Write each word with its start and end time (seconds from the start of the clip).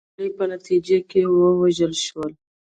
د 0.03 0.03
یوې 0.09 0.15
حملې 0.19 0.35
په 0.37 0.43
نتیجه 0.53 0.97
کې 1.09 1.21
ووژل 1.27 1.93
شول 2.05 2.31